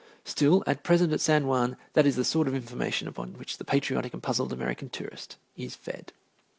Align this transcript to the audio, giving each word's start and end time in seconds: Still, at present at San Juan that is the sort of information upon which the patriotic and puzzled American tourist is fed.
Still, 0.25 0.63
at 0.65 0.81
present 0.83 1.13
at 1.13 1.21
San 1.21 1.45
Juan 1.45 1.77
that 1.93 2.07
is 2.07 2.15
the 2.15 2.25
sort 2.25 2.47
of 2.47 2.55
information 2.55 3.07
upon 3.07 3.33
which 3.37 3.59
the 3.59 3.63
patriotic 3.63 4.13
and 4.15 4.23
puzzled 4.23 4.51
American 4.51 4.89
tourist 4.89 5.37
is 5.55 5.75
fed. 5.75 6.11